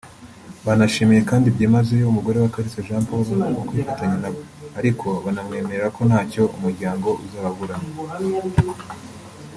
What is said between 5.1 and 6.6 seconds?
banamwemerera ko ntacyo